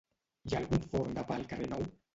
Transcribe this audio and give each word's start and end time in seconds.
Hi 0.49 0.55
ha 0.55 0.61
algun 0.61 0.89
forn 0.95 1.15
de 1.19 1.27
pa 1.31 1.39
al 1.41 1.47
carrer 1.53 1.71
nou? 1.77 1.91